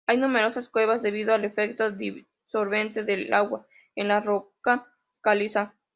[0.07, 5.75] Hay numerosas cuevas, debido al efecto disolvente del agua en la roca caliza.